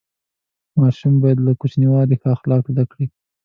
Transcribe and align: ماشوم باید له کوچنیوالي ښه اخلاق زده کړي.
ماشوم 0.79 1.13
باید 1.21 1.37
له 1.45 1.51
کوچنیوالي 1.59 2.15
ښه 2.21 2.29
اخلاق 2.35 2.63
زده 2.73 2.83
کړي. 2.91 3.05